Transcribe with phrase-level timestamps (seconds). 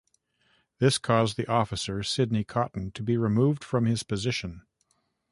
[0.79, 4.65] This caused the officer Sidney Cotton to be removed from his position.